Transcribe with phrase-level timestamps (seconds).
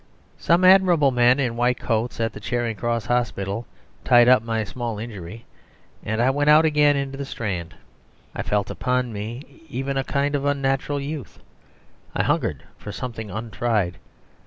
[0.39, 3.67] Some admirable men in white coats at the Charing Cross Hospital
[4.03, 5.45] tied up my small injury,
[6.03, 7.75] and I went out again into the Strand.
[8.33, 11.37] I felt upon me even a kind of unnatural youth;
[12.15, 13.99] I hungered for something untried.